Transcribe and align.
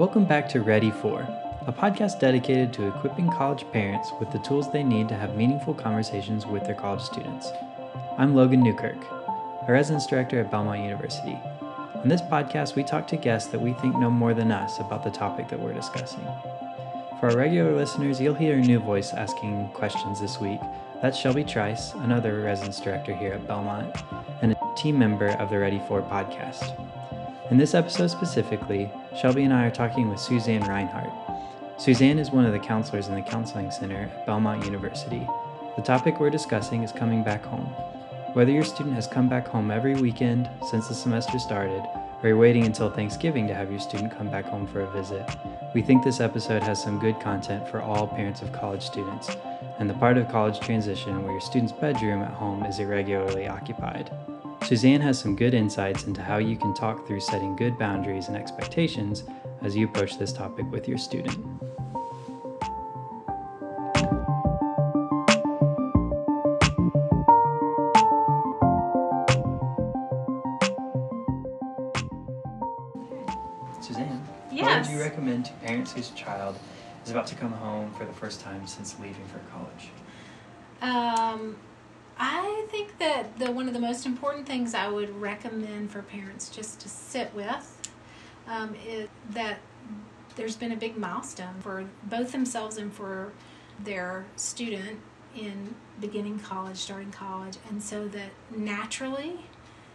Welcome 0.00 0.24
back 0.24 0.48
to 0.48 0.62
Ready 0.62 0.90
For, 0.90 1.28
a 1.66 1.72
podcast 1.74 2.20
dedicated 2.20 2.72
to 2.72 2.88
equipping 2.88 3.28
college 3.28 3.70
parents 3.70 4.10
with 4.18 4.30
the 4.32 4.38
tools 4.38 4.72
they 4.72 4.82
need 4.82 5.10
to 5.10 5.14
have 5.14 5.36
meaningful 5.36 5.74
conversations 5.74 6.46
with 6.46 6.64
their 6.64 6.74
college 6.74 7.02
students. 7.02 7.52
I'm 8.16 8.34
Logan 8.34 8.62
Newkirk, 8.62 8.96
a 9.68 9.70
residence 9.70 10.06
director 10.06 10.40
at 10.40 10.50
Belmont 10.50 10.80
University. 10.80 11.38
On 11.96 12.08
this 12.08 12.22
podcast, 12.22 12.76
we 12.76 12.82
talk 12.82 13.08
to 13.08 13.18
guests 13.18 13.50
that 13.50 13.60
we 13.60 13.74
think 13.74 13.94
know 13.98 14.08
more 14.08 14.32
than 14.32 14.50
us 14.50 14.80
about 14.80 15.04
the 15.04 15.10
topic 15.10 15.48
that 15.48 15.60
we're 15.60 15.74
discussing. 15.74 16.24
For 17.20 17.28
our 17.28 17.36
regular 17.36 17.76
listeners, 17.76 18.22
you'll 18.22 18.32
hear 18.32 18.54
a 18.54 18.62
new 18.62 18.78
voice 18.78 19.12
asking 19.12 19.68
questions 19.74 20.18
this 20.18 20.40
week. 20.40 20.60
That's 21.02 21.18
Shelby 21.18 21.44
Trice, 21.44 21.92
another 21.92 22.40
residence 22.40 22.80
director 22.80 23.14
here 23.14 23.34
at 23.34 23.46
Belmont, 23.46 23.94
and 24.40 24.52
a 24.52 24.74
team 24.78 24.98
member 24.98 25.28
of 25.32 25.50
the 25.50 25.58
Ready 25.58 25.82
For 25.86 26.00
podcast. 26.00 26.74
In 27.50 27.58
this 27.58 27.74
episode 27.74 28.12
specifically, 28.12 28.92
Shelby 29.20 29.42
and 29.42 29.52
I 29.52 29.64
are 29.66 29.72
talking 29.72 30.08
with 30.08 30.20
Suzanne 30.20 30.62
Rhinehardt. 30.62 31.10
Suzanne 31.80 32.20
is 32.20 32.30
one 32.30 32.44
of 32.44 32.52
the 32.52 32.60
counselors 32.60 33.08
in 33.08 33.16
the 33.16 33.22
Counseling 33.22 33.72
Center 33.72 34.08
at 34.14 34.24
Belmont 34.24 34.64
University. 34.64 35.26
The 35.74 35.82
topic 35.82 36.20
we're 36.20 36.30
discussing 36.30 36.84
is 36.84 36.92
coming 36.92 37.24
back 37.24 37.44
home. 37.44 37.66
Whether 38.34 38.52
your 38.52 38.62
student 38.62 38.94
has 38.94 39.08
come 39.08 39.28
back 39.28 39.48
home 39.48 39.72
every 39.72 39.96
weekend 39.96 40.48
since 40.70 40.86
the 40.86 40.94
semester 40.94 41.40
started, 41.40 41.82
or 42.22 42.28
you're 42.28 42.36
waiting 42.36 42.66
until 42.66 42.88
Thanksgiving 42.88 43.48
to 43.48 43.54
have 43.54 43.68
your 43.68 43.80
student 43.80 44.16
come 44.16 44.30
back 44.30 44.44
home 44.44 44.68
for 44.68 44.82
a 44.82 44.90
visit, 44.92 45.28
we 45.74 45.82
think 45.82 46.04
this 46.04 46.20
episode 46.20 46.62
has 46.62 46.80
some 46.80 47.00
good 47.00 47.18
content 47.18 47.66
for 47.66 47.82
all 47.82 48.06
parents 48.06 48.42
of 48.42 48.52
college 48.52 48.82
students, 48.82 49.28
and 49.80 49.88
the 49.88 49.94
part 49.94 50.18
of 50.18 50.28
college 50.28 50.60
transition 50.60 51.22
where 51.22 51.32
your 51.32 51.40
student's 51.40 51.72
bedroom 51.72 52.22
at 52.22 52.34
home 52.34 52.64
is 52.64 52.78
irregularly 52.78 53.48
occupied. 53.48 54.10
Suzanne 54.62 55.00
has 55.00 55.18
some 55.18 55.34
good 55.34 55.54
insights 55.54 56.04
into 56.04 56.22
how 56.22 56.36
you 56.36 56.54
can 56.54 56.74
talk 56.74 57.06
through 57.06 57.20
setting 57.20 57.56
good 57.56 57.78
boundaries 57.78 58.28
and 58.28 58.36
expectations 58.36 59.24
as 59.62 59.74
you 59.74 59.86
approach 59.86 60.18
this 60.18 60.34
topic 60.34 60.70
with 60.70 60.86
your 60.86 60.98
student. 60.98 61.34
Suzanne, 73.80 74.22
what 74.50 74.82
would 74.82 74.86
you 74.88 75.00
recommend 75.00 75.46
to 75.46 75.52
parents 75.54 75.92
whose 75.94 76.10
child 76.10 76.58
about 77.10 77.26
to 77.28 77.34
come 77.34 77.52
home 77.52 77.92
for 77.92 78.04
the 78.04 78.12
first 78.12 78.40
time 78.40 78.66
since 78.66 78.98
leaving 78.98 79.24
for 79.26 79.38
college? 79.50 79.90
Um, 80.82 81.56
I 82.18 82.66
think 82.70 82.98
that 82.98 83.38
the 83.38 83.50
one 83.50 83.66
of 83.66 83.74
the 83.74 83.80
most 83.80 84.06
important 84.06 84.46
things 84.46 84.74
I 84.74 84.88
would 84.88 85.20
recommend 85.20 85.90
for 85.90 86.02
parents 86.02 86.48
just 86.48 86.80
to 86.80 86.88
sit 86.88 87.34
with 87.34 87.90
um, 88.46 88.74
is 88.86 89.08
that 89.30 89.58
there's 90.36 90.56
been 90.56 90.72
a 90.72 90.76
big 90.76 90.96
milestone 90.96 91.54
for 91.60 91.84
both 92.04 92.32
themselves 92.32 92.76
and 92.76 92.92
for 92.92 93.32
their 93.78 94.24
student 94.36 95.00
in 95.36 95.74
beginning 96.00 96.38
college, 96.38 96.76
starting 96.76 97.10
college, 97.10 97.56
and 97.68 97.82
so 97.82 98.08
that 98.08 98.30
naturally 98.54 99.46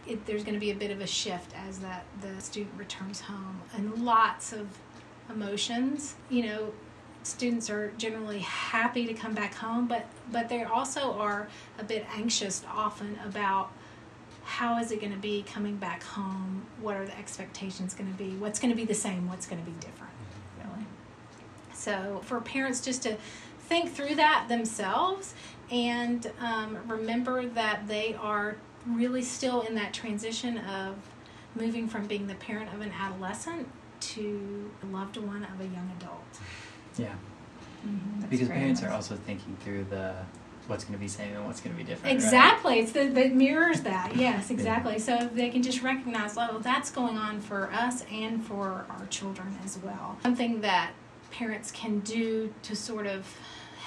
it, 0.07 0.25
there's 0.25 0.43
going 0.43 0.53
to 0.53 0.59
be 0.59 0.71
a 0.71 0.75
bit 0.75 0.91
of 0.91 1.01
a 1.01 1.07
shift 1.07 1.51
as 1.67 1.79
that 1.79 2.05
the 2.21 2.39
student 2.41 2.73
returns 2.77 3.21
home 3.21 3.61
and 3.75 4.05
lots 4.05 4.53
of 4.53 4.67
emotions. 5.29 6.15
You 6.29 6.45
know, 6.45 6.73
students 7.25 7.69
are 7.69 7.91
generally 7.97 8.39
happy 8.39 9.07
to 9.07 9.13
come 9.13 9.33
back 9.33 9.55
home, 9.55 9.87
but 9.87 10.05
but 10.31 10.47
they 10.47 10.63
also 10.63 11.13
are 11.13 11.47
a 11.79 11.83
bit 11.83 12.05
anxious 12.15 12.63
often 12.71 13.19
about 13.25 13.71
how 14.43 14.77
is 14.79 14.91
it 14.91 15.01
going 15.01 15.11
to 15.11 15.17
be 15.17 15.43
coming 15.43 15.75
back 15.75 16.03
home? 16.03 16.65
What 16.79 16.95
are 16.95 17.05
the 17.05 17.17
expectations 17.17 17.95
going 17.95 18.11
to 18.11 18.17
be? 18.17 18.35
What's 18.35 18.59
going 18.59 18.69
to 18.71 18.75
be 18.77 18.85
the 18.85 18.93
same? 18.93 19.27
What's 19.27 19.47
going 19.47 19.63
to 19.63 19.69
be 19.69 19.75
different? 19.79 20.13
Really. 20.59 20.85
So 21.73 22.21
for 22.23 22.39
parents 22.39 22.79
just 22.79 23.01
to 23.03 23.17
think 23.61 23.91
through 23.91 24.15
that 24.15 24.45
themselves 24.47 25.33
and 25.71 26.31
um, 26.39 26.77
remember 26.87 27.47
that 27.47 27.87
they 27.87 28.13
are 28.21 28.57
really 28.85 29.23
still 29.23 29.61
in 29.61 29.73
that 29.73 29.93
transition 29.93 30.59
of 30.59 30.95
moving 31.55 31.87
from 31.87 32.05
being 32.05 32.27
the 32.27 32.35
parent 32.35 32.71
of 32.71 32.81
an 32.81 32.91
adolescent 32.91 33.67
to 33.99 34.69
a 34.83 34.85
loved 34.93 35.17
one 35.17 35.43
of 35.43 35.59
a 35.59 35.63
young 35.63 35.91
adult. 35.99 36.39
Yeah, 36.97 37.13
Mm-hmm. 37.85 38.21
because 38.29 38.47
parents 38.47 38.81
are 38.81 38.89
also 38.89 39.15
thinking 39.15 39.55
through 39.63 39.83
the 39.91 40.15
what's 40.67 40.83
going 40.83 40.93
to 40.95 40.99
be 40.99 41.07
same 41.07 41.35
and 41.35 41.45
what's 41.45 41.61
going 41.61 41.75
to 41.75 41.77
be 41.77 41.83
different. 41.87 42.05
right? 42.05 42.13
Exactly. 42.15 42.79
It's 42.79 42.91
the 42.93 43.05
that 43.09 43.35
mirrors 43.35 43.81
that. 43.81 44.15
Yes, 44.25 44.49
exactly. 44.49 44.97
So 44.97 45.29
they 45.31 45.49
can 45.49 45.61
just 45.61 45.83
recognize, 45.83 46.35
oh, 46.37 46.57
that's 46.59 46.89
going 46.89 47.17
on 47.17 47.39
for 47.39 47.69
us 47.71 48.03
and 48.11 48.43
for 48.43 48.87
our 48.89 49.05
children 49.11 49.55
as 49.63 49.77
well. 49.77 50.17
Something 50.23 50.61
that 50.61 50.93
parents 51.29 51.69
can 51.71 51.99
do 51.99 52.51
to 52.63 52.75
sort 52.75 53.05
of 53.05 53.31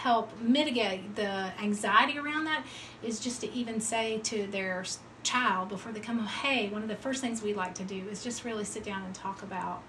help 0.02 0.30
mitigate 0.40 1.16
the 1.16 1.50
anxiety 1.60 2.16
around 2.18 2.44
that 2.44 2.64
is 3.02 3.18
just 3.18 3.40
to 3.40 3.52
even 3.52 3.80
say 3.80 4.18
to 4.18 4.46
their 4.46 4.84
child 5.24 5.68
before 5.70 5.90
they 5.90 5.98
come 5.98 6.18
home, 6.18 6.28
hey, 6.28 6.68
one 6.68 6.82
of 6.82 6.88
the 6.88 6.94
first 6.94 7.20
things 7.20 7.42
we 7.42 7.52
like 7.52 7.74
to 7.74 7.82
do 7.84 8.06
is 8.08 8.22
just 8.22 8.44
really 8.44 8.62
sit 8.64 8.84
down 8.84 9.02
and 9.02 9.12
talk 9.12 9.42
about 9.42 9.82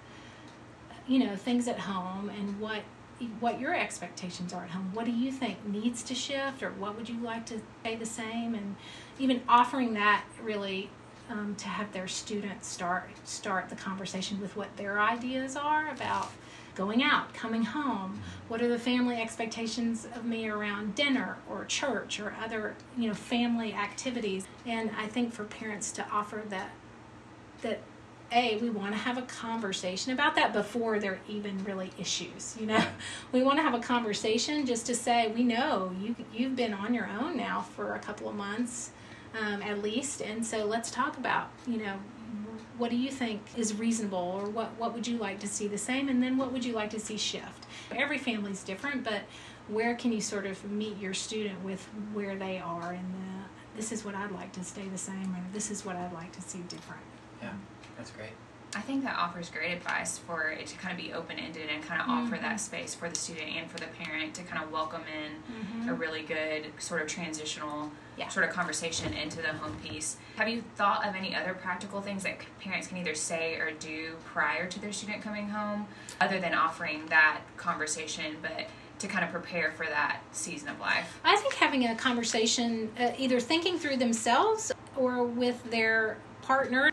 you 1.08 1.20
know 1.20 1.36
things 1.36 1.68
at 1.68 1.78
home 1.80 2.30
and 2.30 2.60
what 2.60 2.82
what 3.40 3.60
your 3.60 3.76
expectations 3.76 4.54
are 4.54 4.64
at 4.64 4.70
home. 4.70 4.92
What 4.94 5.06
do 5.06 5.12
you 5.12 5.32
think 5.32 5.66
needs 5.66 6.04
to 6.04 6.16
shift 6.16 6.64
or 6.64 6.72
what 6.72 6.96
would 6.98 7.10
you 7.10 7.20
like 7.20 7.46
to 7.48 7.62
stay 7.82 7.96
the 7.96 8.06
same? 8.06 8.56
And 8.56 8.76
even 9.18 9.42
offering 9.48 9.94
that 9.96 10.24
really 10.42 10.90
um, 11.30 11.56
to 11.56 11.68
have 11.68 11.92
their 11.92 12.08
students 12.08 12.68
start 12.68 13.10
start 13.24 13.70
the 13.70 13.76
conversation 13.76 14.42
with 14.42 14.56
what 14.56 14.76
their 14.78 15.00
ideas 15.00 15.56
are 15.56 15.90
about 15.90 16.32
going 16.76 17.04
out 17.04 17.34
coming 17.34 17.64
home. 17.64 18.20
What 18.48 18.62
are 18.62 18.68
the 18.68 18.80
family 18.80 19.22
expectations 19.22 20.08
of 20.16 20.26
me 20.26 20.48
around 20.48 20.96
dinner 20.96 21.38
or 21.50 21.66
church 21.66 22.20
or 22.20 22.36
other 22.44 22.76
you 22.98 23.10
know 23.10 23.14
family 23.14 23.74
activities? 23.74 24.48
And 24.66 24.92
i 24.98 25.08
think 25.08 25.34
for 25.34 25.44
parents 25.44 25.92
to 25.94 26.08
offer 26.10 26.44
that 26.50 26.72
that 27.62 27.82
a 28.32 28.58
we 28.58 28.70
want 28.70 28.92
to 28.92 28.98
have 28.98 29.18
a 29.18 29.24
conversation 29.24 30.12
about 30.14 30.36
that 30.36 30.54
before 30.54 31.00
there 31.00 31.14
are 31.14 31.20
even 31.28 31.64
really 31.64 31.92
issues 31.98 32.56
you 32.60 32.66
know? 32.66 32.84
We 33.32 33.44
want 33.44 33.58
to 33.58 33.64
have 33.64 33.74
a 33.74 33.80
conversation 33.80 34.66
just 34.66 34.86
to 34.88 34.96
say 34.96 35.32
we 35.32 35.44
know 35.44 35.92
you 36.02 36.16
you've 36.34 36.56
been 36.56 36.74
on 36.74 36.94
your 36.94 37.08
own 37.08 37.38
now 37.38 37.62
for 37.62 37.96
a 37.96 38.00
couple 38.00 38.30
of 38.30 38.36
months 38.36 38.92
um, 39.40 39.62
at 39.62 39.82
least 39.82 40.22
and 40.22 40.46
so 40.46 40.66
let's 40.66 40.90
talk 40.92 41.18
about 41.18 41.50
you 41.68 41.78
know 41.78 42.00
what 42.78 42.90
do 42.90 42.98
you 42.98 43.12
think 43.12 43.42
is 43.58 43.76
reasonable 43.76 44.40
or 44.42 44.50
what 44.50 44.70
what 44.78 44.94
would 44.94 45.06
you 45.06 45.18
like 45.18 45.40
to 45.40 45.48
see 45.48 45.68
the 45.68 45.78
same 45.78 46.10
and 46.10 46.24
then 46.24 46.38
what 46.38 46.52
would 46.52 46.64
you 46.64 46.74
like 46.74 46.90
to 46.90 47.00
see 47.00 47.18
shift? 47.18 47.66
Every 47.92 48.18
family's 48.18 48.64
different 48.64 49.04
but 49.04 49.24
where 49.68 49.96
can 49.96 50.12
you 50.12 50.22
sort 50.22 50.46
of 50.46 50.64
meet 50.72 50.98
your 50.98 51.14
student 51.14 51.64
with 51.64 51.84
where 52.14 52.36
they 52.36 52.58
are 52.58 52.92
and 52.92 53.14
the, 53.14 53.78
this 53.78 53.92
is 53.92 54.04
what 54.04 54.16
i'd 54.16 54.32
like 54.32 54.52
to 54.52 54.64
stay 54.64 54.88
the 54.88 54.98
same 54.98 55.36
or 55.36 55.44
this 55.54 55.70
is 55.70 55.86
what 55.86 55.96
i'd 55.96 56.14
like 56.14 56.32
to 56.32 56.42
see 56.42 56.60
different? 56.70 57.04
Yeah, 57.42 57.54
that's 58.00 58.12
great. 58.12 58.30
I 58.76 58.82
think 58.82 59.04
that 59.04 59.18
offers 59.18 59.50
great 59.50 59.72
advice 59.74 60.20
for 60.20 60.50
it 60.50 60.68
to 60.68 60.78
kind 60.78 60.92
of 60.98 61.04
be 61.04 61.12
open 61.12 61.40
ended 61.40 61.70
and 61.74 61.84
kind 61.84 62.00
of 62.02 62.08
offer 62.08 62.38
Mhm. 62.38 62.42
that 62.42 62.60
space 62.60 62.94
for 62.94 63.10
the 63.10 63.16
student 63.16 63.50
and 63.56 63.70
for 63.70 63.80
the 63.80 63.88
parent 63.88 64.36
to 64.36 64.44
kind 64.44 64.64
of 64.64 64.72
welcome 64.72 65.02
in 65.08 65.42
Mm-hmm. 65.52 65.90
a 65.90 65.94
really 65.96 66.22
good 66.22 66.72
sort 66.80 67.02
of 67.02 67.08
transitional 67.08 67.92
Yeah. 68.16 68.28
sort 68.30 68.48
of 68.48 68.54
conversation 68.54 69.12
into 69.14 69.42
the 69.42 69.54
home 69.54 69.76
piece. 69.84 70.18
Have 70.38 70.48
you 70.48 70.64
thought 70.76 71.06
of 71.08 71.16
any 71.16 71.36
other 71.36 71.56
practical 71.56 72.00
things 72.02 72.22
that 72.24 72.38
parents 72.62 72.88
can 72.88 72.98
either 72.98 73.16
say 73.16 73.56
or 73.56 73.72
do 73.72 74.16
prior 74.32 74.68
to 74.68 74.80
their 74.80 74.94
student 74.94 75.24
coming 75.24 75.50
home, 75.50 75.88
other 76.22 76.40
than 76.40 76.54
offering 76.54 77.08
that 77.08 77.40
conversation, 77.58 78.38
but 78.42 78.68
to 79.00 79.08
kind 79.08 79.26
of 79.26 79.32
prepare 79.32 79.72
for 79.72 79.88
that 79.88 80.20
season 80.32 80.70
of 80.70 80.80
life? 80.80 81.20
I 81.26 81.38
think 81.38 81.56
having 81.56 81.86
a 81.88 81.96
conversation, 81.96 82.92
uh, 83.00 83.12
either 83.18 83.40
thinking 83.40 83.80
through 83.80 83.98
themselves 83.98 84.72
or 84.96 85.24
with 85.24 85.64
their 85.72 86.18
partner, 86.44 86.89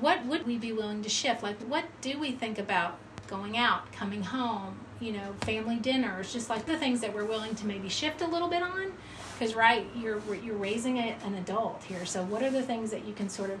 what 0.00 0.24
would 0.26 0.46
we 0.46 0.58
be 0.58 0.72
willing 0.72 1.02
to 1.02 1.08
shift? 1.08 1.42
Like, 1.42 1.58
what 1.62 1.84
do 2.00 2.18
we 2.18 2.32
think 2.32 2.58
about 2.58 2.98
going 3.26 3.56
out, 3.56 3.90
coming 3.92 4.22
home, 4.22 4.78
you 5.00 5.12
know, 5.12 5.34
family 5.42 5.76
dinners, 5.76 6.32
just 6.32 6.48
like 6.48 6.66
the 6.66 6.76
things 6.76 7.00
that 7.00 7.14
we're 7.14 7.24
willing 7.24 7.54
to 7.56 7.66
maybe 7.66 7.88
shift 7.88 8.22
a 8.22 8.26
little 8.26 8.48
bit 8.48 8.62
on? 8.62 8.92
Because, 9.38 9.54
right, 9.54 9.86
you're, 9.96 10.20
you're 10.42 10.56
raising 10.56 10.98
a, 10.98 11.16
an 11.24 11.34
adult 11.34 11.82
here. 11.84 12.06
So, 12.06 12.22
what 12.22 12.42
are 12.42 12.50
the 12.50 12.62
things 12.62 12.90
that 12.90 13.06
you 13.06 13.12
can 13.12 13.28
sort 13.28 13.50
of 13.50 13.60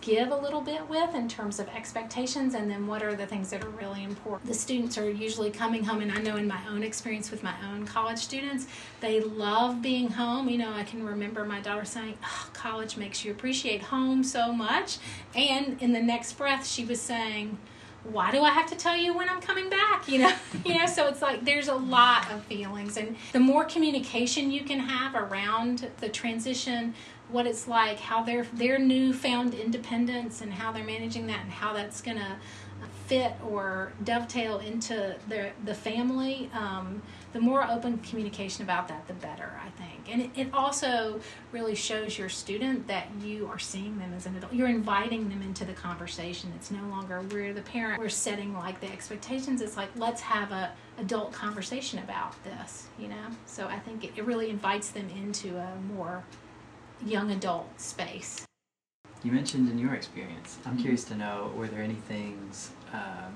give 0.00 0.30
a 0.30 0.36
little 0.36 0.60
bit 0.60 0.88
with 0.88 1.14
in 1.14 1.28
terms 1.28 1.58
of 1.58 1.68
expectations 1.68 2.54
and 2.54 2.70
then 2.70 2.86
what 2.86 3.02
are 3.02 3.14
the 3.14 3.26
things 3.26 3.50
that 3.50 3.64
are 3.64 3.70
really 3.70 4.04
important 4.04 4.46
the 4.48 4.54
students 4.54 4.96
are 4.98 5.10
usually 5.10 5.50
coming 5.50 5.84
home 5.84 6.00
and 6.00 6.12
i 6.12 6.18
know 6.18 6.36
in 6.36 6.46
my 6.46 6.60
own 6.68 6.82
experience 6.82 7.30
with 7.30 7.42
my 7.42 7.54
own 7.70 7.86
college 7.86 8.18
students 8.18 8.66
they 9.00 9.20
love 9.20 9.82
being 9.82 10.10
home 10.10 10.48
you 10.48 10.58
know 10.58 10.72
i 10.72 10.82
can 10.82 11.04
remember 11.04 11.44
my 11.44 11.60
daughter 11.60 11.84
saying 11.84 12.16
oh, 12.24 12.50
college 12.52 12.96
makes 12.96 13.24
you 13.24 13.30
appreciate 13.30 13.82
home 13.82 14.22
so 14.22 14.52
much 14.52 14.98
and 15.34 15.80
in 15.82 15.92
the 15.92 16.02
next 16.02 16.34
breath 16.34 16.66
she 16.66 16.84
was 16.84 17.00
saying 17.00 17.58
why 18.12 18.30
do 18.30 18.42
I 18.42 18.50
have 18.50 18.66
to 18.68 18.76
tell 18.76 18.96
you 18.96 19.14
when 19.14 19.28
I'm 19.28 19.40
coming 19.40 19.68
back? 19.68 20.08
You 20.08 20.20
know, 20.20 20.32
you 20.64 20.78
know. 20.78 20.86
So 20.86 21.08
it's 21.08 21.22
like 21.22 21.44
there's 21.44 21.68
a 21.68 21.74
lot 21.74 22.30
of 22.30 22.44
feelings, 22.44 22.96
and 22.96 23.16
the 23.32 23.40
more 23.40 23.64
communication 23.64 24.50
you 24.50 24.62
can 24.62 24.78
have 24.78 25.14
around 25.14 25.88
the 25.98 26.08
transition, 26.08 26.94
what 27.28 27.46
it's 27.46 27.66
like, 27.66 27.98
how 27.98 28.22
their 28.22 28.44
their 28.52 28.78
newfound 28.78 29.54
independence, 29.54 30.40
and 30.40 30.52
how 30.52 30.72
they're 30.72 30.84
managing 30.84 31.26
that, 31.26 31.40
and 31.40 31.50
how 31.50 31.72
that's 31.72 32.00
gonna 32.00 32.38
fit 33.06 33.32
or 33.48 33.92
dovetail 34.04 34.58
into 34.58 35.16
the 35.28 35.50
the 35.64 35.74
family, 35.74 36.50
um, 36.54 37.02
the 37.32 37.40
more 37.40 37.64
open 37.64 37.98
communication 37.98 38.64
about 38.64 38.88
that, 38.88 39.06
the 39.06 39.14
better, 39.14 39.60
I 39.64 39.68
think. 39.70 40.08
And 40.10 40.22
it, 40.22 40.30
it 40.36 40.54
also 40.54 41.20
really 41.52 41.74
shows 41.74 42.18
your 42.18 42.28
student 42.28 42.86
that 42.86 43.08
you 43.22 43.46
are 43.48 43.58
seeing 43.58 43.98
them 43.98 44.12
as 44.16 44.26
an 44.26 44.36
adult. 44.36 44.52
You're 44.52 44.68
inviting 44.68 45.28
them 45.28 45.42
into 45.42 45.64
the 45.64 45.72
conversation. 45.72 46.52
It's 46.56 46.70
no 46.70 46.82
longer 46.88 47.22
we're 47.30 47.52
the 47.52 47.62
parent, 47.62 48.00
we're 48.00 48.08
setting 48.08 48.54
like 48.54 48.80
the 48.80 48.90
expectations. 48.90 49.60
It's 49.60 49.76
like, 49.76 49.90
let's 49.96 50.22
have 50.22 50.50
a 50.52 50.72
adult 50.98 51.32
conversation 51.32 51.98
about 51.98 52.42
this, 52.42 52.88
you 52.98 53.08
know? 53.08 53.26
So 53.44 53.66
I 53.66 53.78
think 53.78 54.04
it, 54.04 54.12
it 54.16 54.24
really 54.24 54.48
invites 54.48 54.90
them 54.90 55.08
into 55.10 55.58
a 55.58 55.76
more 55.94 56.24
young 57.04 57.30
adult 57.30 57.80
space. 57.80 58.44
You 59.22 59.32
mentioned 59.32 59.70
in 59.70 59.78
your 59.78 59.94
experience. 59.94 60.58
I'm 60.64 60.78
curious 60.78 61.04
to 61.04 61.16
know 61.16 61.52
were 61.56 61.66
there 61.66 61.82
any 61.82 61.94
things 61.94 62.70
um, 62.92 63.34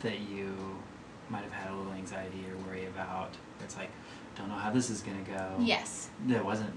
that 0.00 0.20
you 0.20 0.54
might 1.28 1.44
have 1.44 1.52
had 1.52 1.72
a 1.72 1.76
little 1.76 1.92
anxiety 1.92 2.44
or 2.50 2.56
worry 2.68 2.86
about? 2.86 3.30
It's 3.62 3.76
like, 3.76 3.90
don't 4.36 4.48
know 4.48 4.54
how 4.54 4.70
this 4.70 4.90
is 4.90 5.00
going 5.00 5.24
to 5.24 5.30
go. 5.30 5.56
Yes. 5.60 6.08
That 6.26 6.44
wasn't 6.44 6.74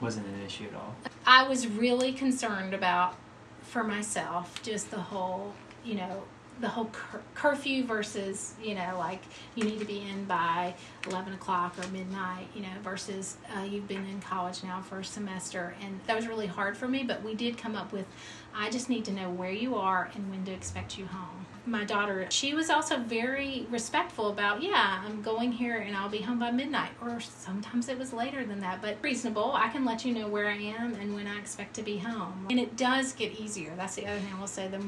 wasn't 0.00 0.26
an 0.26 0.40
issue 0.46 0.64
at 0.64 0.74
all. 0.74 0.94
I 1.26 1.48
was 1.48 1.66
really 1.66 2.12
concerned 2.12 2.72
about 2.72 3.16
for 3.62 3.82
myself 3.82 4.62
just 4.62 4.92
the 4.92 5.00
whole, 5.00 5.54
you 5.84 5.96
know, 5.96 6.22
the 6.60 6.68
whole 6.68 6.86
cur- 6.86 7.20
curfew 7.34 7.84
versus 7.84 8.54
you 8.62 8.74
know 8.74 8.96
like 8.98 9.22
you 9.54 9.64
need 9.64 9.78
to 9.78 9.84
be 9.84 10.00
in 10.00 10.24
by 10.24 10.74
11 11.06 11.32
o'clock 11.34 11.74
or 11.78 11.86
midnight 11.88 12.46
you 12.54 12.62
know 12.62 12.68
versus 12.82 13.36
uh, 13.56 13.62
you've 13.62 13.88
been 13.88 14.04
in 14.06 14.20
college 14.20 14.62
now 14.62 14.80
for 14.80 15.00
a 15.00 15.04
semester. 15.04 15.74
And 15.82 16.00
that 16.06 16.16
was 16.16 16.26
really 16.26 16.46
hard 16.46 16.76
for 16.76 16.88
me 16.88 17.04
but 17.04 17.22
we 17.22 17.34
did 17.34 17.56
come 17.56 17.76
up 17.76 17.92
with 17.92 18.06
i 18.54 18.70
just 18.70 18.88
need 18.88 19.04
to 19.04 19.12
know 19.12 19.30
where 19.30 19.52
you 19.52 19.76
are 19.76 20.10
and 20.14 20.30
when 20.30 20.44
to 20.44 20.52
expect 20.52 20.98
you 20.98 21.06
home. 21.06 21.46
My 21.66 21.84
daughter 21.84 22.26
she 22.30 22.54
was 22.54 22.70
also 22.70 22.98
very 22.98 23.66
respectful 23.70 24.30
about 24.30 24.62
yeah 24.62 25.02
i'm 25.06 25.22
going 25.22 25.52
here 25.52 25.78
and 25.78 25.96
i'll 25.96 26.08
be 26.08 26.22
home 26.22 26.38
by 26.38 26.50
midnight. 26.50 26.90
Or 27.02 27.20
sometimes 27.20 27.88
it 27.88 27.98
was 27.98 28.12
later 28.12 28.44
than 28.44 28.60
that 28.60 28.82
but 28.82 28.98
reasonable. 29.02 29.52
I 29.54 29.68
can 29.68 29.84
let 29.84 30.04
you 30.04 30.12
know 30.14 30.28
where 30.28 30.48
i 30.48 30.56
am 30.56 30.94
and 30.94 31.14
when 31.14 31.26
i 31.26 31.38
expect 31.38 31.74
to 31.74 31.82
be 31.82 31.98
home. 31.98 32.46
And 32.50 32.58
it 32.58 32.76
does 32.76 33.12
get 33.12 33.38
easier. 33.38 33.74
That's 33.76 33.94
the 33.94 34.06
other 34.06 34.18
thing 34.18 34.32
i 34.34 34.40
will 34.40 34.46
say. 34.46 34.68
The 34.68 34.82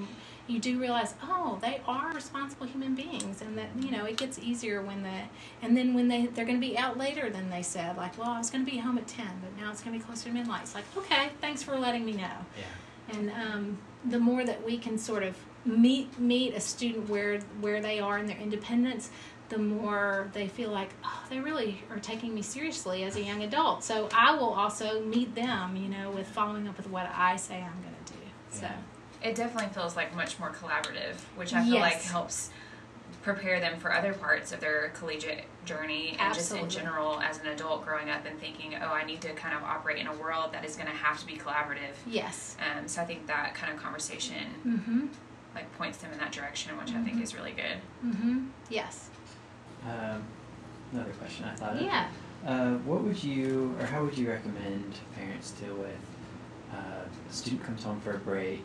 you 0.50 0.58
do 0.58 0.79
realize, 0.79 1.14
oh, 1.23 1.58
they 1.62 1.81
are 1.87 2.12
responsible 2.12 2.67
human 2.67 2.94
beings, 2.94 3.41
and 3.41 3.56
that 3.56 3.69
you 3.79 3.91
know 3.91 4.05
it 4.05 4.17
gets 4.17 4.38
easier 4.38 4.82
when 4.82 5.02
the 5.02 5.23
and 5.62 5.76
then 5.76 5.94
when 5.94 6.08
they 6.08 6.26
they're 6.26 6.44
going 6.44 6.61
to 6.61 6.67
be 6.67 6.76
out 6.76 6.99
later 6.99 7.31
than 7.31 7.50
they 7.50 7.62
said. 7.62 7.97
Like, 7.97 8.19
well, 8.19 8.31
I 8.31 8.38
was 8.38 8.50
going 8.50 8.64
to 8.64 8.70
be 8.70 8.79
home 8.79 8.99
at 8.99 9.06
ten, 9.06 9.41
but 9.43 9.62
now 9.62 9.70
it's 9.70 9.82
going 9.82 9.99
to 9.99 9.99
be 9.99 10.05
closer 10.05 10.29
to 10.29 10.35
midnight. 10.35 10.62
It's 10.62 10.75
like, 10.75 10.85
okay, 10.97 11.31
thanks 11.41 11.62
for 11.62 11.79
letting 11.79 12.05
me 12.05 12.12
know. 12.12 12.44
Yeah. 12.58 13.17
And 13.17 13.31
um, 13.31 13.79
the 14.05 14.19
more 14.19 14.44
that 14.44 14.64
we 14.64 14.79
can 14.79 14.99
sort 14.99 15.23
of 15.23 15.37
meet 15.64 16.19
meet 16.19 16.55
a 16.55 16.61
student 16.61 17.08
where 17.08 17.41
where 17.61 17.81
they 17.81 18.00
are 18.00 18.19
in 18.19 18.26
their 18.26 18.38
independence, 18.38 19.11
the 19.49 19.58
more 19.58 20.31
they 20.32 20.49
feel 20.49 20.70
like 20.70 20.91
oh 21.05 21.25
they 21.29 21.41
really 21.41 21.82
are 21.91 21.99
taking 21.99 22.35
me 22.35 22.43
seriously 22.43 23.05
as 23.05 23.17
a 23.17 23.23
young 23.23 23.43
adult. 23.43 23.85
So 23.85 24.08
I 24.14 24.35
will 24.35 24.52
also 24.52 25.02
meet 25.05 25.35
them, 25.35 25.76
you 25.76 25.88
know, 25.88 26.11
with 26.11 26.26
following 26.26 26.67
up 26.69 26.76
with 26.76 26.88
what 26.88 27.11
I 27.14 27.37
say 27.37 27.56
I'm 27.56 27.82
going 27.82 27.94
to 28.05 28.12
do. 28.12 28.19
So. 28.50 28.69
Yeah. 29.23 29.29
It 29.29 29.35
definitely 29.35 29.73
feels 29.73 29.97
like 29.97 30.15
much 30.15 30.39
more 30.39 30.51
collaborative, 30.51 31.17
which 31.37 31.53
I 31.55 31.65
feel 31.65 31.81
like 31.81 32.01
helps 32.03 32.51
prepare 33.23 33.61
them 33.61 33.79
for 33.79 33.93
other 33.93 34.15
parts 34.15 34.51
of 34.51 34.61
their 34.61 34.91
collegiate 34.95 35.45
journey 35.67 36.17
and 36.19 36.33
just 36.35 36.55
in 36.55 36.69
general 36.71 37.21
as 37.21 37.39
an 37.39 37.49
adult 37.49 37.85
growing 37.85 38.09
up 38.09 38.25
and 38.25 38.39
thinking, 38.41 38.75
oh, 38.81 38.87
I 38.93 39.05
need 39.05 39.21
to 39.23 39.33
kind 39.35 39.55
of 39.55 39.63
operate 39.63 39.99
in 39.99 40.07
a 40.07 40.15
world 40.15 40.53
that 40.53 40.65
is 40.65 40.75
going 40.77 40.89
to 40.89 40.95
have 40.95 41.19
to 41.21 41.27
be 41.27 41.35
collaborative. 41.37 41.95
Yes. 42.07 42.57
Um, 42.61 42.89
so 42.89 43.03
I 43.03 43.05
think 43.05 43.27
that 43.27 43.55
kind 43.55 43.73
of 43.73 43.79
conversation 43.79 44.37
Mm-hmm. 44.67 45.07
like 45.55 45.71
points 45.77 45.99
them 45.99 46.13
in 46.13 46.19
that 46.19 46.33
direction, 46.33 46.77
which 46.79 46.93
I 46.93 47.03
think 47.03 47.19
Mhm. 47.19 47.23
is 47.23 47.35
really 47.35 47.53
good. 47.53 47.77
Mm-hmm. 48.07 48.47
Yes. 48.71 49.11
Um, 49.85 50.23
another 50.93 51.11
question 51.13 51.45
I 51.45 51.55
thought 51.57 51.75
of. 51.77 51.83
Yeah. 51.83 52.09
Uh, 52.47 52.75
what 52.87 53.03
would 53.03 53.23
you, 53.23 53.75
or 53.81 53.85
how 53.87 54.03
would 54.03 54.17
you 54.17 54.31
recommend 54.31 54.95
parents 55.15 55.51
deal 55.51 55.75
with 55.75 55.99
uh, 56.73 57.03
a 57.29 57.33
student 57.33 57.63
comes 57.65 57.83
home 57.85 58.01
for 58.01 58.13
a 58.13 58.19
break? 58.19 58.65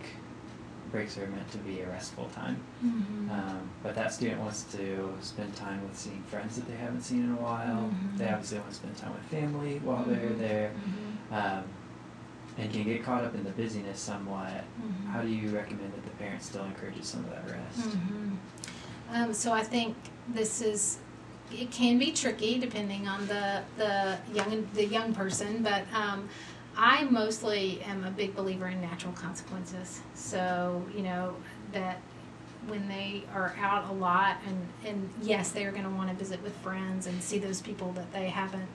Breaks 0.95 1.17
are 1.17 1.27
meant 1.27 1.51
to 1.51 1.57
be 1.57 1.81
a 1.81 1.89
restful 1.89 2.29
time, 2.33 2.55
Mm-hmm. 2.81 3.29
um, 3.29 3.69
but 3.83 3.95
that 3.95 4.13
student 4.13 4.39
wants 4.39 4.63
to 4.75 5.13
spend 5.21 5.53
time 5.53 5.81
with 5.83 5.97
seeing 5.97 6.23
friends 6.23 6.55
that 6.55 6.69
they 6.69 6.75
haven't 6.77 7.01
seen 7.01 7.25
in 7.25 7.31
a 7.31 7.35
while. 7.35 7.91
Mhm. 7.91 8.17
They 8.17 8.29
obviously 8.29 8.59
want 8.59 8.69
to 8.69 8.75
spend 8.77 8.95
time 8.95 9.11
with 9.11 9.23
family 9.23 9.81
while 9.83 10.05
they're 10.05 10.29
Mhm. 10.29 10.37
there, 10.37 10.69
Mm-hmm. 10.71 11.33
um, 11.33 11.63
and 12.57 12.71
can 12.71 12.83
get 12.85 13.03
caught 13.03 13.25
up 13.25 13.35
in 13.35 13.43
the 13.43 13.49
busyness 13.49 13.99
somewhat. 13.99 14.63
Mhm. 14.81 15.11
How 15.11 15.21
do 15.21 15.27
you 15.27 15.49
recommend 15.49 15.91
that 15.91 16.03
the 16.05 16.11
parents 16.11 16.45
still 16.45 16.63
encourages 16.63 17.05
some 17.07 17.25
of 17.25 17.31
that 17.31 17.43
rest? 17.51 17.97
Um, 19.11 19.33
so 19.33 19.51
I 19.51 19.63
think 19.63 19.97
this 20.33 20.61
is 20.61 20.99
it 21.51 21.69
can 21.71 21.99
be 21.99 22.11
tricky 22.13 22.57
depending 22.57 23.05
on 23.05 23.27
the 23.27 23.61
the 23.77 24.17
young 24.33 24.65
the 24.73 24.85
young 24.85 25.13
person, 25.13 25.61
but 25.61 25.83
um, 25.93 26.29
I 26.77 27.05
mostly 27.05 27.81
am 27.83 28.03
a 28.03 28.11
big 28.11 28.35
believer 28.35 28.67
in 28.67 28.81
natural 28.81 29.13
consequences. 29.13 30.01
So 30.13 30.85
you 30.95 31.03
know 31.03 31.35
that 31.71 32.01
when 32.67 32.87
they 32.87 33.23
are 33.33 33.55
out 33.59 33.89
a 33.89 33.93
lot 33.93 34.37
and 34.47 34.67
and 34.85 35.09
yes 35.21 35.51
they 35.51 35.65
are 35.65 35.71
going 35.71 35.83
to 35.83 35.89
want 35.89 36.09
to 36.09 36.15
visit 36.15 36.41
with 36.41 36.55
friends 36.57 37.07
and 37.07 37.21
see 37.21 37.37
those 37.37 37.61
people 37.61 37.91
that 37.93 38.11
they 38.11 38.29
haven't 38.29 38.69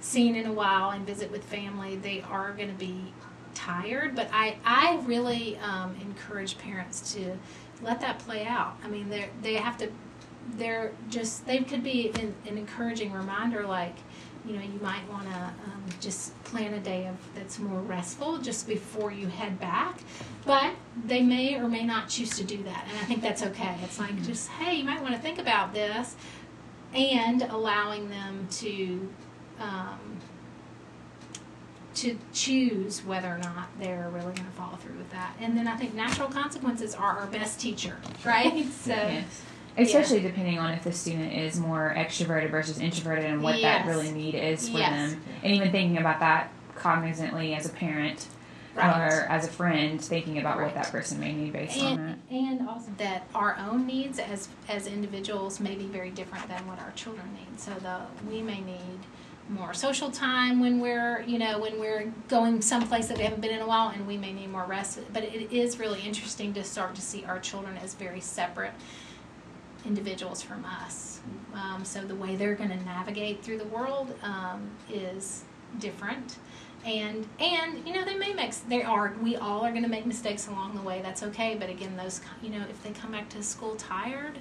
seen 0.00 0.34
in 0.34 0.46
a 0.46 0.52
while 0.52 0.90
and 0.90 1.06
visit 1.06 1.30
with 1.30 1.44
family 1.44 1.96
they 1.96 2.20
are 2.22 2.52
going 2.52 2.68
to 2.68 2.78
be 2.78 3.12
tired 3.54 4.14
but 4.14 4.28
i 4.32 4.56
i 4.64 5.00
really 5.04 5.56
um, 5.58 5.94
encourage 6.00 6.58
parents 6.58 7.12
to 7.14 7.36
let 7.82 8.00
that 8.00 8.18
play 8.20 8.44
out 8.44 8.76
i 8.84 8.88
mean 8.88 9.08
they 9.08 9.28
they 9.42 9.54
have 9.54 9.76
to 9.76 9.88
they're 10.56 10.92
just 11.10 11.46
they 11.46 11.58
could 11.58 11.82
be 11.82 12.10
an, 12.14 12.34
an 12.46 12.56
encouraging 12.58 13.12
reminder 13.12 13.66
like 13.66 13.96
you 14.46 14.54
know 14.54 14.62
you 14.62 14.78
might 14.80 15.06
want 15.10 15.28
to 15.28 15.36
um, 15.36 15.84
just 16.00 16.42
plan 16.44 16.72
a 16.74 16.80
day 16.80 17.06
of 17.06 17.16
that's 17.34 17.58
more 17.58 17.80
restful 17.80 18.38
just 18.38 18.66
before 18.66 19.10
you 19.12 19.26
head 19.26 19.58
back. 19.60 19.98
But 20.44 20.72
they 21.04 21.22
may 21.22 21.56
or 21.56 21.68
may 21.68 21.84
not 21.84 22.08
choose 22.08 22.30
to 22.38 22.44
do 22.44 22.62
that 22.62 22.86
and 22.88 22.98
i 22.98 23.02
think 23.04 23.20
that's 23.22 23.42
okay. 23.42 23.76
It's 23.84 23.98
like 23.98 24.22
just 24.22 24.48
hey 24.48 24.76
you 24.76 24.84
might 24.84 25.02
want 25.02 25.14
to 25.14 25.20
think 25.20 25.38
about 25.38 25.74
this 25.74 26.16
and 26.94 27.42
allowing 27.42 28.08
them 28.08 28.48
to 28.50 29.08
um, 29.60 29.98
to 31.96 32.16
choose 32.32 33.04
whether 33.04 33.28
or 33.28 33.38
not 33.38 33.68
they're 33.80 34.08
really 34.10 34.32
going 34.32 34.36
to 34.46 34.56
follow 34.56 34.76
through 34.76 34.96
with 34.96 35.10
that. 35.10 35.36
And 35.40 35.56
then 35.56 35.66
i 35.66 35.76
think 35.76 35.94
natural 35.94 36.28
consequences 36.28 36.94
are 36.94 37.18
our 37.18 37.26
best 37.26 37.60
teacher 37.60 37.96
right? 38.24 38.66
So 38.72 38.92
Yes. 38.94 39.42
Especially 39.76 40.20
depending 40.20 40.58
on 40.58 40.72
if 40.72 40.84
the 40.84 40.92
student 40.92 41.32
is 41.32 41.58
more 41.60 41.94
extroverted 41.96 42.50
versus 42.50 42.78
introverted 42.78 43.24
and 43.24 43.42
what 43.42 43.58
Yes. 43.58 43.84
that 43.84 43.90
really 43.90 44.10
need 44.10 44.34
is 44.34 44.68
for 44.68 44.78
Yes. 44.78 45.12
them. 45.12 45.20
And 45.42 45.54
even 45.54 45.70
thinking 45.70 45.98
about 45.98 46.20
that 46.20 46.50
cognizantly 46.76 47.56
as 47.56 47.66
a 47.66 47.70
parent 47.70 48.26
right 48.74 48.96
or 49.10 49.26
as 49.28 49.44
a 49.46 49.50
friend, 49.50 50.00
thinking 50.00 50.38
about 50.38 50.58
Right. 50.58 50.66
what 50.66 50.74
that 50.74 50.90
person 50.92 51.18
may 51.20 51.32
need 51.32 51.52
based 51.52 51.80
on 51.82 51.96
that. 51.96 52.18
and, 52.30 52.58
and 52.60 52.68
also 52.68 52.90
that 52.98 53.26
our 53.34 53.56
own 53.68 53.86
needs 53.86 54.18
as 54.18 54.48
as 54.68 54.86
individuals 54.86 55.58
may 55.60 55.74
be 55.74 55.86
very 55.86 56.10
different 56.10 56.46
than 56.48 56.64
what 56.66 56.78
our 56.78 56.92
children 56.92 57.26
need 57.34 57.58
so 57.60 57.72
the 57.74 57.98
we 58.30 58.40
may 58.42 58.60
need 58.60 59.00
more 59.48 59.72
social 59.74 60.10
time 60.10 60.60
when 60.60 60.78
we're 60.78 61.22
you 61.26 61.38
know 61.38 61.58
when 61.58 61.80
we're 61.80 62.12
going 62.28 62.60
someplace 62.60 63.08
that 63.08 63.16
we 63.18 63.24
haven't 63.24 63.40
been 63.40 63.50
in 63.50 63.60
a 63.62 63.66
while 63.66 63.88
and 63.88 64.06
we 64.06 64.16
may 64.16 64.32
need 64.32 64.48
more 64.52 64.64
rest 64.64 65.00
but 65.12 65.24
it 65.24 65.50
is 65.52 65.78
really 65.80 66.00
interesting 66.02 66.52
to 66.52 66.62
start 66.62 66.94
to 66.94 67.00
see 67.00 67.24
our 67.24 67.38
children 67.40 67.76
as 67.78 67.94
very 67.94 68.20
separate 68.20 68.72
individuals 69.88 70.42
from 70.42 70.64
us. 70.64 71.20
Um, 71.54 71.84
so 71.84 72.02
the 72.02 72.14
way 72.14 72.36
they're 72.36 72.54
going 72.54 72.70
to 72.70 72.84
navigate 72.84 73.42
through 73.42 73.58
the 73.58 73.64
world 73.64 74.14
um, 74.22 74.70
is 74.92 75.44
different. 75.80 76.36
And 76.84 77.26
and 77.40 77.84
you 77.86 77.92
know 77.92 78.04
they 78.04 78.16
may 78.16 78.32
make 78.32 78.54
they 78.68 78.82
are 78.84 79.12
we 79.20 79.34
all 79.36 79.64
are 79.64 79.70
going 79.70 79.82
to 79.82 79.88
make 79.88 80.06
mistakes 80.06 80.46
along 80.46 80.76
the 80.76 80.80
way 80.80 81.00
that's 81.02 81.24
okay 81.24 81.56
but 81.58 81.68
again 81.68 81.96
those 81.96 82.20
you 82.40 82.50
know 82.50 82.64
if 82.70 82.80
they 82.84 82.90
come 82.90 83.10
back 83.10 83.28
to 83.30 83.42
school 83.42 83.74
tired 83.74 84.38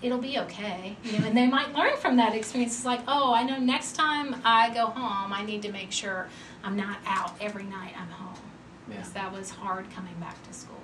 it'll 0.00 0.18
be 0.18 0.38
okay 0.38 0.96
you 1.02 1.18
know 1.18 1.26
and 1.26 1.36
they 1.36 1.48
might 1.48 1.74
learn 1.74 1.96
from 1.96 2.16
that 2.16 2.36
experience. 2.36 2.76
It's 2.76 2.84
like 2.86 3.00
oh 3.08 3.34
i 3.34 3.42
know 3.42 3.58
next 3.58 3.94
time 3.94 4.36
i 4.44 4.72
go 4.72 4.86
home 4.86 5.32
i 5.32 5.44
need 5.44 5.60
to 5.62 5.72
make 5.72 5.90
sure 5.90 6.28
i'm 6.62 6.76
not 6.76 6.98
out 7.04 7.32
every 7.40 7.64
night 7.64 7.94
i'm 8.00 8.08
home. 8.10 8.38
Yeah. 8.88 8.96
because 8.98 9.12
that 9.14 9.32
was 9.32 9.50
hard 9.50 9.90
coming 9.90 10.14
back 10.20 10.40
to 10.46 10.52
school 10.54 10.76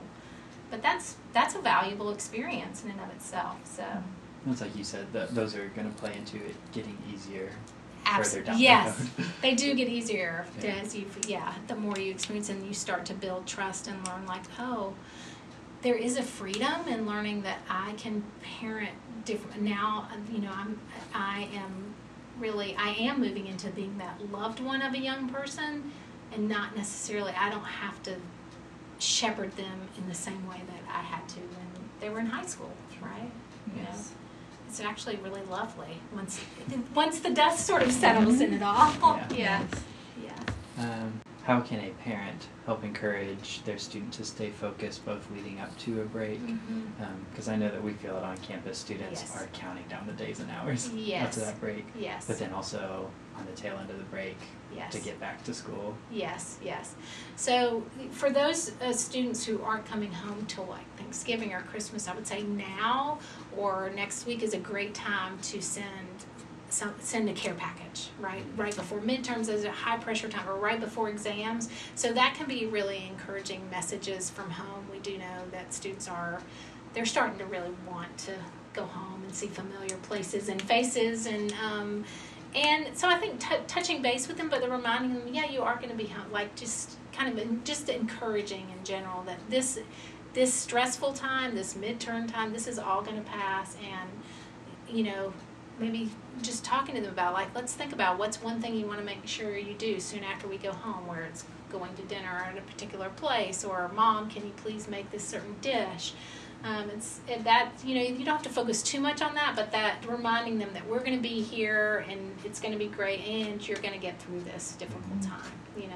but 0.70 0.82
that's 0.82 1.16
that's 1.32 1.54
a 1.54 1.60
valuable 1.60 2.10
experience 2.10 2.84
in 2.84 2.90
and 2.90 3.00
of 3.00 3.10
itself 3.10 3.56
so 3.64 3.84
It's 4.50 4.60
like 4.60 4.74
you 4.76 4.84
said, 4.84 5.12
th- 5.12 5.30
those 5.30 5.54
are 5.54 5.68
going 5.76 5.90
to 5.92 5.96
play 5.98 6.14
into 6.16 6.36
it 6.36 6.54
getting 6.72 6.96
easier 7.12 7.50
Abs- 8.06 8.32
further 8.32 8.46
down 8.46 8.58
yes 8.58 8.96
the 9.16 9.22
road. 9.22 9.32
they 9.42 9.54
do 9.54 9.74
get 9.74 9.88
easier 9.88 10.46
Yeah. 10.62 10.70
as 10.82 10.94
you 10.96 11.04
yeah 11.28 11.52
the 11.68 11.76
more 11.76 11.98
you 11.98 12.10
experience 12.10 12.48
and 12.48 12.66
you 12.66 12.72
start 12.74 13.04
to 13.06 13.14
build 13.14 13.46
trust 13.46 13.88
and 13.88 13.96
learn 14.08 14.24
like 14.26 14.42
oh 14.58 14.94
there 15.82 15.94
is 15.96 16.16
a 16.18 16.22
freedom 16.22 16.86
in 16.88 17.06
learning 17.06 17.42
that 17.42 17.58
i 17.68 17.92
can 17.96 18.22
parent 18.42 18.90
different 19.24 19.62
now 19.62 20.08
you 20.32 20.38
know 20.40 20.50
i'm 20.52 20.78
i 21.14 21.48
am 21.54 21.94
really 22.38 22.74
i 22.78 22.88
am 22.90 23.20
moving 23.20 23.46
into 23.46 23.68
being 23.70 23.96
that 23.98 24.18
loved 24.32 24.60
one 24.60 24.80
of 24.80 24.94
a 24.94 24.98
young 24.98 25.28
person 25.28 25.90
and 26.32 26.48
not 26.48 26.74
necessarily 26.76 27.32
i 27.38 27.50
don't 27.50 27.64
have 27.64 28.02
to 28.02 28.14
shepherd 29.00 29.56
them 29.56 29.80
in 29.98 30.08
the 30.08 30.14
same 30.14 30.46
way 30.48 30.60
that 30.66 30.94
i 30.94 31.00
had 31.02 31.26
to 31.28 31.40
when 31.40 31.66
they 32.00 32.08
were 32.08 32.18
in 32.20 32.26
high 32.26 32.46
school, 32.46 32.70
right? 33.02 33.30
You 33.76 33.82
know, 33.82 33.88
Yes. 33.90 34.12
it's 34.66 34.80
actually 34.80 35.16
really 35.16 35.42
lovely 35.50 35.98
once 36.14 36.40
once 36.94 37.20
the 37.20 37.30
dust 37.30 37.66
sort 37.66 37.82
of 37.82 37.92
settles 37.92 38.40
in 38.40 38.54
it 38.54 38.62
all. 38.62 38.90
Yeah. 39.02 39.26
yeah. 39.36 39.62
yeah. 40.24 40.82
Um, 40.84 41.20
how 41.44 41.60
can 41.60 41.80
a 41.80 41.90
parent 42.02 42.46
help 42.64 42.84
encourage 42.84 43.62
their 43.64 43.76
student 43.76 44.12
to 44.14 44.24
stay 44.24 44.48
focused 44.50 45.04
both 45.04 45.30
leading 45.30 45.60
up 45.60 45.76
to 45.80 46.00
a 46.00 46.04
break? 46.04 46.40
Because 47.30 47.48
I 47.48 47.56
know 47.56 47.68
that 47.70 47.82
we 47.82 47.92
feel 47.92 48.16
it 48.16 48.22
on 48.22 48.36
campus, 48.38 48.78
students 48.78 49.20
Yes. 49.22 49.36
are 49.42 49.46
counting 49.52 49.84
down 49.88 50.06
the 50.06 50.12
days 50.14 50.40
and 50.40 50.50
hours 50.50 50.86
up 50.86 50.92
Yes. 50.96 51.34
to 51.34 51.40
that 51.40 51.60
break. 51.60 51.84
Yes. 51.98 52.26
But 52.26 52.38
then 52.38 52.52
also 52.54 53.10
on 53.40 53.46
the 53.46 53.60
tail 53.60 53.76
end 53.78 53.90
of 53.90 53.98
the 53.98 54.04
break 54.04 54.36
yes. 54.74 54.92
to 54.92 55.00
get 55.00 55.18
back 55.18 55.42
to 55.44 55.54
school. 55.54 55.96
Yes, 56.10 56.58
yes. 56.62 56.94
So 57.36 57.82
for 58.10 58.30
those 58.30 58.72
uh, 58.80 58.92
students 58.92 59.44
who 59.44 59.62
aren't 59.62 59.86
coming 59.86 60.12
home 60.12 60.44
till 60.46 60.66
like 60.66 60.86
Thanksgiving 60.96 61.52
or 61.52 61.62
Christmas, 61.62 62.06
I 62.06 62.14
would 62.14 62.26
say 62.26 62.42
now 62.42 63.18
or 63.56 63.90
next 63.94 64.26
week 64.26 64.42
is 64.42 64.54
a 64.54 64.58
great 64.58 64.94
time 64.94 65.38
to 65.42 65.60
send 65.60 66.24
some, 66.68 66.94
send 67.00 67.28
a 67.28 67.32
care 67.32 67.54
package, 67.54 68.10
right? 68.20 68.44
Right 68.56 68.74
before 68.74 69.00
midterms 69.00 69.48
is 69.48 69.64
a 69.64 69.72
high 69.72 69.96
pressure 69.96 70.28
time 70.28 70.48
or 70.48 70.54
right 70.56 70.78
before 70.78 71.08
exams. 71.08 71.68
So 71.94 72.12
that 72.12 72.34
can 72.34 72.46
be 72.46 72.66
really 72.66 73.08
encouraging 73.08 73.68
messages 73.70 74.30
from 74.30 74.50
home. 74.50 74.86
We 74.92 75.00
do 75.00 75.18
know 75.18 75.42
that 75.50 75.74
students 75.74 76.08
are 76.08 76.40
they're 76.92 77.06
starting 77.06 77.38
to 77.38 77.44
really 77.44 77.72
want 77.88 78.16
to 78.18 78.32
go 78.72 78.84
home 78.84 79.22
and 79.24 79.34
see 79.34 79.46
familiar 79.46 79.96
places 79.98 80.48
and 80.48 80.60
faces 80.62 81.26
and 81.26 81.52
um, 81.54 82.04
and 82.54 82.96
so 82.96 83.08
I 83.08 83.18
think 83.18 83.40
touching 83.68 84.02
base 84.02 84.26
with 84.26 84.36
them, 84.36 84.48
but 84.48 84.60
they're 84.60 84.70
reminding 84.70 85.14
them, 85.14 85.32
yeah, 85.32 85.48
you 85.48 85.62
are 85.62 85.76
going 85.76 85.90
to 85.90 85.94
be. 85.94 86.12
Like 86.32 86.54
just 86.56 86.96
kind 87.12 87.38
of 87.38 87.64
just 87.64 87.88
encouraging 87.88 88.66
in 88.76 88.84
general 88.84 89.22
that 89.24 89.38
this 89.48 89.78
this 90.32 90.52
stressful 90.52 91.12
time, 91.12 91.54
this 91.54 91.74
midterm 91.74 92.30
time, 92.30 92.52
this 92.52 92.66
is 92.66 92.78
all 92.78 93.02
going 93.02 93.16
to 93.16 93.28
pass, 93.28 93.76
and 93.76 94.10
you 94.88 95.04
know 95.04 95.32
maybe 95.78 96.10
just 96.42 96.64
talking 96.64 96.94
to 96.94 97.00
them 97.00 97.10
about 97.10 97.32
like 97.32 97.54
let's 97.54 97.72
think 97.72 97.92
about 97.92 98.18
what's 98.18 98.42
one 98.42 98.60
thing 98.60 98.74
you 98.74 98.86
want 98.86 98.98
to 98.98 99.04
make 99.04 99.26
sure 99.26 99.56
you 99.56 99.74
do 99.74 99.98
soon 100.00 100.24
after 100.24 100.48
we 100.48 100.58
go 100.58 100.72
home, 100.72 101.06
where 101.06 101.22
it's 101.22 101.44
going 101.70 101.94
to 101.94 102.02
dinner 102.02 102.44
at 102.46 102.58
a 102.58 102.62
particular 102.62 103.10
place, 103.10 103.64
or 103.64 103.90
mom, 103.94 104.28
can 104.28 104.44
you 104.44 104.52
please 104.56 104.88
make 104.88 105.10
this 105.10 105.24
certain 105.24 105.54
dish? 105.60 106.14
Um, 106.62 106.90
it's 106.90 107.20
it, 107.26 107.44
that 107.44 107.72
you 107.84 107.94
know 107.94 108.02
you 108.02 108.24
don't 108.24 108.34
have 108.34 108.42
to 108.42 108.50
focus 108.50 108.82
too 108.82 109.00
much 109.00 109.22
on 109.22 109.34
that, 109.34 109.54
but 109.56 109.72
that 109.72 110.04
reminding 110.06 110.58
them 110.58 110.70
that 110.74 110.86
we're 110.86 110.98
going 110.98 111.16
to 111.16 111.22
be 111.22 111.40
here 111.40 112.04
and 112.08 112.36
it's 112.44 112.60
going 112.60 112.72
to 112.72 112.78
be 112.78 112.86
great 112.86 113.20
and 113.20 113.66
you're 113.66 113.78
going 113.78 113.94
to 113.94 114.00
get 114.00 114.20
through 114.20 114.40
this 114.42 114.72
difficult 114.78 115.22
time. 115.22 115.52
You 115.76 115.86
know, 115.86 115.94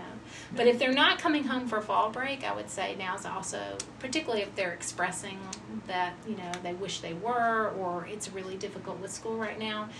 but 0.57 0.67
if 0.67 0.79
they're 0.79 0.95
not 0.95 1.19
coming 1.19 1.45
home 1.45 1.69
for 1.69 1.81
fall 1.81 2.11
break, 2.11 2.45
I 2.45 2.55
would 2.55 2.71
say 2.71 2.95
now 2.99 3.17
is 3.17 3.27
also 3.27 3.77
particularly 3.99 4.43
if 4.43 4.55
they're 4.55 4.73
expressing 4.73 5.39
that 5.87 6.15
you 6.27 6.37
know 6.37 6.53
they 6.63 6.73
wish 6.73 7.01
they 7.01 7.15
were 7.15 7.71
or 7.79 8.07
it's 8.11 8.31
really 8.31 8.57
difficult 8.57 9.01
with 9.01 9.13
school 9.13 9.37
right 9.37 9.59
now. 9.59 9.91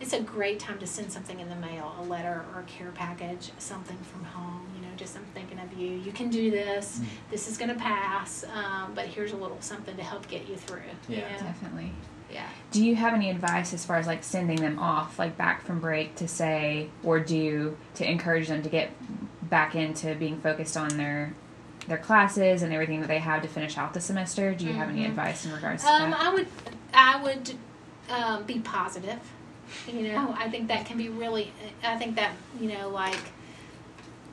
It's 0.00 0.12
a 0.12 0.20
great 0.20 0.58
time 0.58 0.78
to 0.80 0.86
send 0.86 1.12
something 1.12 1.38
in 1.38 1.48
the 1.48 1.56
mail, 1.56 1.94
a 2.00 2.02
letter 2.02 2.44
or 2.52 2.60
a 2.60 2.64
care 2.64 2.90
package, 2.92 3.52
something 3.58 3.96
from 3.98 4.24
home. 4.24 4.66
You 4.74 4.82
know, 4.82 4.83
just 4.96 5.16
I'm 5.16 5.24
thinking 5.34 5.58
of 5.58 5.72
you. 5.78 5.88
You 5.88 6.12
can 6.12 6.28
do 6.30 6.50
this 6.50 6.98
Mm. 7.00 7.06
this 7.30 7.48
is 7.48 7.56
going 7.58 7.70
to 7.70 7.76
pass, 7.78 8.44
um, 8.54 8.92
but 8.94 9.06
here's 9.06 9.32
a 9.32 9.36
little 9.36 9.60
something 9.60 9.96
to 9.96 10.02
help 10.02 10.28
get 10.28 10.48
you 10.48 10.56
through. 10.56 10.82
you 11.08 11.16
Yeah. 11.16 11.32
know? 11.32 11.38
Definitely. 11.38 11.92
Yeah. 12.32 12.46
Do 12.72 12.84
you 12.84 12.96
have 12.96 13.14
any 13.14 13.30
advice 13.30 13.72
as 13.74 13.84
far 13.84 13.96
as 13.96 14.06
like 14.06 14.24
sending 14.24 14.60
them 14.60 14.78
off, 14.78 15.18
like 15.18 15.36
back 15.36 15.62
from 15.64 15.78
break 15.80 16.16
to 16.16 16.26
say 16.28 16.88
or 17.04 17.20
do 17.20 17.76
to 17.94 18.08
encourage 18.10 18.48
them 18.48 18.62
to 18.62 18.68
get 18.68 18.90
back 19.42 19.74
into 19.74 20.14
being 20.14 20.40
focused 20.40 20.76
on 20.76 20.88
their 20.96 21.34
their 21.86 21.98
classes 21.98 22.62
and 22.62 22.72
everything 22.72 23.00
that 23.00 23.08
they 23.08 23.18
have 23.18 23.42
to 23.42 23.48
finish 23.48 23.76
out 23.76 23.92
the 23.94 24.00
semester? 24.00 24.54
Do 24.54 24.64
you 24.64 24.72
have 24.72 24.88
any 24.88 25.02
Mhm. 25.02 25.08
advice 25.10 25.44
in 25.44 25.52
regards 25.52 25.82
to 25.84 25.90
Um, 25.90 26.10
that? 26.10 26.20
I 26.20 26.30
would, 26.32 26.46
I 26.94 27.22
would 27.22 27.54
um, 28.10 28.42
be 28.44 28.58
positive. 28.60 29.18
You 29.86 30.08
know, 30.12 30.34
I 30.38 30.48
think 30.48 30.68
that 30.68 30.86
can 30.86 30.96
be 30.98 31.08
really. 31.10 31.52
I 31.84 31.96
think 31.96 32.16
that 32.16 32.32
you 32.60 32.68
know, 32.68 32.88
like 32.88 33.18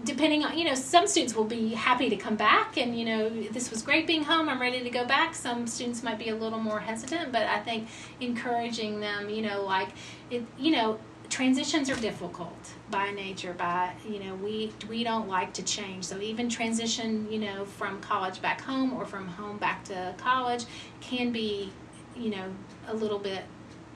depending 0.04 0.44
on 0.44 0.58
you 0.58 0.66
know, 0.66 0.76
some 0.76 1.08
students 1.08 1.36
will 1.36 1.46
be 1.46 1.70
happy 1.70 2.10
to 2.10 2.16
come 2.16 2.36
back, 2.36 2.78
and 2.78 2.98
you 2.98 3.06
know, 3.06 3.30
this 3.30 3.70
was 3.70 3.82
great 3.82 4.08
being 4.08 4.24
home. 4.24 4.50
I'm 4.50 4.62
ready 4.62 4.84
to 4.84 4.90
go 4.90 5.06
back. 5.06 5.36
Some 5.36 5.68
students 5.68 6.04
might 6.04 6.20
be 6.20 6.30
a 6.30 6.36
little 6.36 6.60
more 6.60 6.80
hesitant, 6.80 7.32
but 7.32 7.44
I 7.44 7.60
think 7.60 7.88
encouraging 8.20 9.00
them, 9.00 9.30
you 9.30 9.42
know, 9.42 9.64
like 9.64 9.90
it, 10.30 10.44
you 10.58 10.72
know. 10.72 11.00
Transitions 11.30 11.90
are 11.90 11.96
difficult 11.96 12.74
by 12.90 13.12
nature. 13.12 13.54
By 13.54 13.94
you 14.06 14.20
know, 14.22 14.36
we 14.36 14.74
we 14.90 15.06
don't 15.06 15.30
like 15.30 15.54
to 15.54 15.64
change. 15.64 16.04
So 16.04 16.20
even 16.20 16.50
transition, 16.50 17.32
you 17.32 17.40
know, 17.40 17.64
from 17.64 18.02
college 18.02 18.42
back 18.42 18.60
home 18.60 18.92
or 18.92 19.06
from 19.06 19.30
home 19.30 19.58
back 19.58 19.86
to 19.86 20.14
college, 20.18 20.66
can 21.00 21.32
be, 21.32 21.72
you 22.18 22.32
know, 22.32 22.54
a 22.90 22.94
little 22.94 23.18
bit 23.18 23.46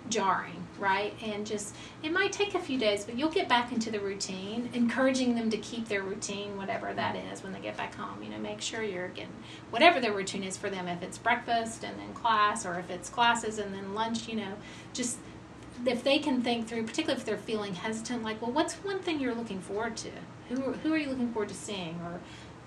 jarring, 0.07 0.64
right? 0.79 1.13
And 1.23 1.45
just 1.45 1.75
it 2.03 2.11
might 2.11 2.31
take 2.31 2.55
a 2.55 2.59
few 2.59 2.77
days, 2.77 3.03
but 3.05 3.17
you'll 3.17 3.29
get 3.29 3.47
back 3.47 3.71
into 3.71 3.91
the 3.91 3.99
routine, 3.99 4.69
encouraging 4.73 5.35
them 5.35 5.49
to 5.49 5.57
keep 5.57 5.87
their 5.87 6.03
routine, 6.03 6.57
whatever 6.57 6.93
that 6.93 7.15
is, 7.15 7.43
when 7.43 7.53
they 7.53 7.59
get 7.59 7.77
back 7.77 7.95
home. 7.95 8.21
You 8.23 8.29
know, 8.29 8.37
make 8.37 8.61
sure 8.61 8.83
you're 8.83 9.09
getting 9.09 9.33
whatever 9.69 9.99
their 9.99 10.13
routine 10.13 10.43
is 10.43 10.57
for 10.57 10.69
them. 10.69 10.87
If 10.87 11.01
it's 11.03 11.17
breakfast 11.17 11.83
and 11.83 11.99
then 11.99 12.13
class, 12.13 12.65
or 12.65 12.79
if 12.79 12.89
it's 12.89 13.09
classes 13.09 13.59
and 13.59 13.73
then 13.73 13.93
lunch, 13.93 14.27
you 14.27 14.35
know, 14.35 14.53
just 14.93 15.17
if 15.85 16.03
they 16.03 16.19
can 16.19 16.41
think 16.41 16.67
through, 16.67 16.83
particularly 16.83 17.19
if 17.19 17.25
they're 17.25 17.37
feeling 17.37 17.75
hesitant, 17.75 18.23
like, 18.23 18.41
well, 18.41 18.51
what's 18.51 18.75
one 18.75 18.99
thing 18.99 19.19
you're 19.19 19.35
looking 19.35 19.59
forward 19.59 19.97
to? 19.97 20.09
Who 20.49 20.73
who 20.73 20.93
are 20.93 20.97
you 20.97 21.09
looking 21.09 21.31
forward 21.31 21.49
to 21.49 21.55
seeing, 21.55 21.99
or 22.05 22.19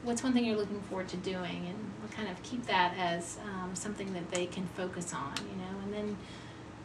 what's 0.02 0.22
one 0.22 0.32
thing 0.32 0.44
you're 0.44 0.56
looking 0.56 0.80
forward 0.82 1.08
to 1.08 1.16
doing, 1.16 1.66
and 1.68 1.88
kind 2.18 2.28
of 2.28 2.42
keep 2.42 2.66
that 2.66 2.94
as 2.98 3.38
um, 3.44 3.74
something 3.74 4.12
that 4.12 4.28
they 4.32 4.46
can 4.46 4.66
focus 4.76 5.14
on, 5.14 5.34
you 5.36 5.56
know, 5.56 5.82
and 5.84 5.94
then 5.94 6.16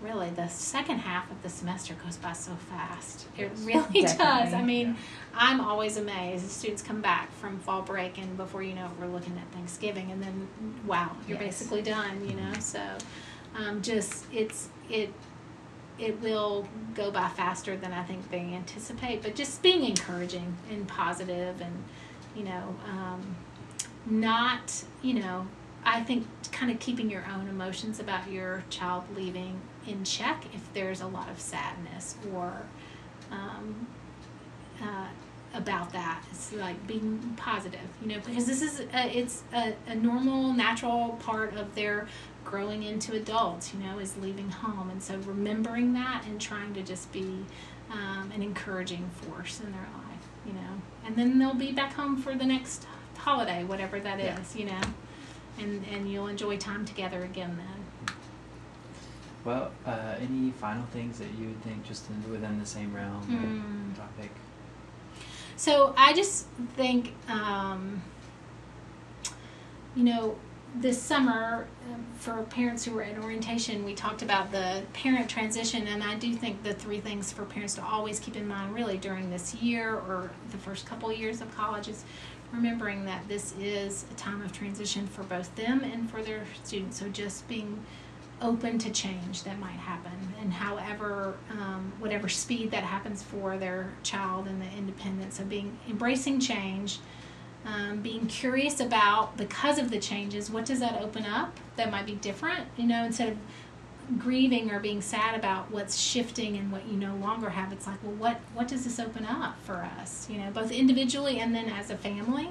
really 0.04 0.30
the 0.32 0.48
second 0.50 1.00
half 1.00 1.32
of 1.32 1.42
the 1.44 1.50
semester 1.50 1.94
goes 2.04 2.18
by 2.18 2.34
so 2.34 2.52
fast. 2.70 3.26
It 3.38 3.52
Yes. 3.56 3.60
really 3.66 4.02
does. 4.18 4.54
I 4.54 4.62
mean, 4.62 4.88
Yeah. 4.88 4.94
I'm 5.34 5.62
always 5.62 5.98
amazed. 5.98 6.46
The 6.46 6.50
students 6.50 6.82
come 6.84 7.02
back 7.02 7.32
from 7.34 7.60
fall 7.60 7.82
break, 7.82 8.18
and 8.18 8.36
before 8.38 8.62
you 8.62 8.74
know 8.74 8.86
it, 8.86 8.92
we're 9.00 9.08
looking 9.08 9.38
at 9.38 9.52
Thanksgiving, 9.54 10.12
and 10.12 10.22
then 10.22 10.48
wow, 10.86 11.12
you're 11.28 11.40
Yes. 11.40 11.60
basically 11.60 11.82
done. 11.82 12.28
You 12.28 12.36
know, 12.36 12.54
so 12.60 12.82
um, 13.56 13.82
just 13.82 14.26
it's 14.34 14.70
it 14.90 15.14
it 16.00 16.20
will 16.22 16.68
go 16.96 17.12
by 17.12 17.30
faster 17.30 17.78
than 17.78 17.94
I 17.94 18.04
think 18.04 18.30
they 18.32 18.40
anticipate. 18.40 19.22
But 19.22 19.36
just 19.36 19.62
being 19.62 19.84
encouraging 19.86 20.58
and 20.70 20.88
positive, 20.88 21.62
and 21.62 21.84
you 22.36 22.44
know, 22.44 22.76
um, 22.92 23.36
not 24.06 24.84
you 25.02 25.14
know, 25.16 25.48
I 25.86 26.02
think 26.04 26.28
kind 26.52 26.72
of 26.72 26.80
keeping 26.80 27.10
your 27.10 27.26
own 27.34 27.48
emotions 27.48 28.00
about 28.00 28.30
your 28.30 28.64
child 28.70 29.04
leaving 29.16 29.60
in 29.88 30.04
check 30.04 30.46
if 30.54 30.74
there's 30.74 31.02
a 31.02 31.08
lot 31.08 31.30
of 31.30 31.40
sadness 31.40 32.16
or 32.34 32.64
um, 33.32 33.88
uh, 34.82 35.08
about 35.54 35.92
that. 35.94 36.24
It's 36.32 36.52
like 36.54 36.86
being 36.88 37.34
positive, 37.38 37.82
you 38.02 38.08
know, 38.08 38.20
because 38.26 38.46
this 38.46 38.62
is 38.62 38.82
a, 38.94 39.18
it's 39.18 39.44
a, 39.54 39.74
a 39.88 39.96
normal, 39.96 40.54
natural 40.54 41.20
part 41.24 41.56
of 41.56 41.76
their 41.76 42.08
growing 42.44 42.84
into 42.84 43.14
adults. 43.14 43.74
You 43.74 43.80
know, 43.82 44.00
is 44.00 44.18
leaving 44.18 44.50
home, 44.50 44.90
and 44.90 45.02
so 45.02 45.18
remembering 45.20 45.94
that 45.94 46.26
and 46.26 46.40
trying 46.42 46.74
to 46.74 46.82
just 46.82 47.12
be 47.12 47.46
um, 47.92 48.32
an 48.34 48.42
encouraging 48.42 49.10
force 49.14 49.60
in 49.60 49.72
their 49.72 49.82
life. 49.82 50.28
You 50.46 50.54
know, 50.54 50.82
and 51.06 51.16
then 51.16 51.40
they'll 51.40 51.54
be 51.54 51.72
back 51.72 51.94
home 51.94 52.18
for 52.18 52.36
the 52.36 52.46
next 52.46 52.88
holiday, 53.18 53.64
whatever 53.64 54.00
that 54.00 54.20
is. 54.20 54.56
Yeah. 54.56 54.62
You 54.62 54.66
know, 54.72 54.82
and 55.60 55.86
and 55.92 56.12
you'll 56.12 56.28
enjoy 56.28 56.58
time 56.58 56.86
together 56.86 57.24
again 57.24 57.58
then. 57.58 57.83
Well, 59.46 59.72
uh, 59.86 60.16
any 60.20 60.52
final 60.52 60.86
things 60.88 61.20
that 61.20 61.28
you 61.40 61.48
would 61.48 61.62
think 61.64 61.84
just 61.84 62.10
in, 62.10 62.32
within 62.32 62.60
the 62.60 62.66
same 62.66 62.94
realm 62.94 63.24
or 63.30 63.98
topic? 63.98 64.32
So 65.56 65.94
I 65.98 66.14
just 66.14 66.48
think, 66.76 67.14
um, 67.28 68.02
you 69.96 70.04
know, 70.04 70.36
this 70.76 71.00
summer 71.00 71.68
um, 71.92 72.06
for 72.18 72.42
parents 72.44 72.84
who 72.84 72.94
were 72.94 73.04
at 73.04 73.18
orientation, 73.20 73.86
we 73.86 73.94
talked 73.94 74.24
about 74.24 74.52
the 74.52 74.82
parent 74.94 75.30
transition, 75.30 75.88
and 75.88 76.02
I 76.04 76.16
do 76.16 76.34
think 76.34 76.64
the 76.64 76.74
three 76.74 77.00
things 77.00 77.32
for 77.32 77.46
parents 77.46 77.76
to 77.76 77.84
always 77.84 78.20
keep 78.20 78.36
in 78.36 78.48
mind, 78.48 78.74
really, 78.74 78.98
during 78.98 79.30
this 79.30 79.54
year 79.56 79.94
or 79.94 80.32
the 80.52 80.58
first 80.58 80.86
couple 80.86 81.12
years 81.14 81.42
of 81.42 81.54
college 81.56 81.88
is 81.88 82.04
remembering 82.52 83.06
that 83.06 83.28
this 83.28 83.54
is 83.60 84.06
a 84.12 84.14
time 84.16 84.42
of 84.42 84.52
transition 84.52 85.06
for 85.08 85.24
both 85.24 85.54
them 85.56 85.82
and 85.84 86.10
for 86.10 86.24
their 86.24 86.44
students. 86.64 87.00
So 87.00 87.10
just 87.10 87.48
being 87.48 87.84
open 88.42 88.78
to 88.80 88.90
change 88.90 89.44
that 89.44 89.60
might 89.60 89.70
happen. 89.72 90.12
And 90.42 90.52
however 90.52 91.36
um, 91.52 91.94
whatever 92.00 92.28
speed 92.30 92.72
that 92.72 92.84
happens 92.84 93.24
for 93.24 93.58
their 93.58 93.90
child 94.04 94.48
and 94.48 94.62
the 94.62 94.78
independence 94.78 95.40
of 95.40 95.50
being 95.50 95.78
embracing 95.90 96.40
change 96.40 97.00
um, 97.66 98.02
being 98.02 98.28
curious 98.28 98.82
about 98.82 99.38
because 99.38 99.80
of 99.80 99.90
the 99.90 100.00
changes 100.00 100.52
what 100.52 100.66
does 100.66 100.82
that 100.82 101.02
open 101.02 101.26
up 101.26 101.58
that 101.78 101.92
might 101.92 102.06
be 102.06 102.16
different? 102.16 102.66
You 102.78 102.88
know 102.88 103.04
instead 103.06 103.30
of 103.30 103.38
grieving 104.20 104.70
or 104.70 104.82
being 104.82 105.02
sad 105.02 105.34
about 105.34 105.72
what's 105.72 105.98
shifting 105.98 106.58
and 106.58 106.70
what 106.74 106.86
you 106.88 106.98
no 106.98 107.16
longer 107.16 107.50
have 107.50 107.72
it's 107.72 107.88
like 107.88 108.04
well 108.04 108.12
what 108.14 108.42
what 108.54 108.68
does 108.68 108.84
this 108.84 109.00
open 109.00 109.26
up 109.26 109.56
for 109.64 109.88
us? 110.00 110.28
You 110.30 110.40
know 110.40 110.52
both 110.52 110.72
individually 110.72 111.40
and 111.40 111.56
then 111.56 111.70
as 111.70 111.90
a 111.90 111.96
family 111.96 112.50